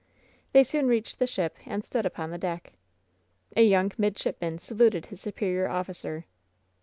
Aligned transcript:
They 0.51 0.63
soon 0.63 0.87
reached 0.87 1.19
the 1.19 1.27
ship 1.27 1.57
and 1.63 1.83
stood 1.85 2.07
upon 2.07 2.31
the 2.31 2.39
deck. 2.39 2.73
A 3.55 3.61
young 3.61 3.91
midshipman 3.99 4.57
saluted 4.57 5.05
his 5.05 5.21
superior 5.21 5.69
officer. 5.69 6.25